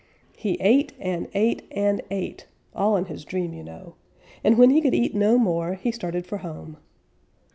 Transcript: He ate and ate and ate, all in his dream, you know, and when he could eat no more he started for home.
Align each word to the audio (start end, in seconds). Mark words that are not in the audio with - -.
He 0.35 0.57
ate 0.59 0.93
and 0.99 1.27
ate 1.35 1.61
and 1.69 2.01
ate, 2.09 2.47
all 2.73 2.97
in 2.97 3.05
his 3.05 3.23
dream, 3.23 3.53
you 3.53 3.61
know, 3.63 3.93
and 4.43 4.57
when 4.57 4.71
he 4.71 4.81
could 4.81 4.95
eat 4.95 5.13
no 5.13 5.37
more 5.37 5.75
he 5.75 5.91
started 5.91 6.25
for 6.25 6.39
home. 6.39 6.77